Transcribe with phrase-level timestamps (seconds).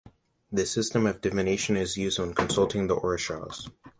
[0.51, 3.69] This system of divination is used when consulting the Orishas.